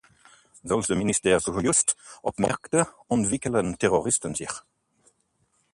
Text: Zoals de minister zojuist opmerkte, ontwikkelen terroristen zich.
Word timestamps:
Zoals 0.63 0.87
de 0.87 0.95
minister 0.95 1.41
zojuist 1.41 1.95
opmerkte, 2.21 2.93
ontwikkelen 3.07 3.77
terroristen 3.77 4.35
zich. 4.35 4.65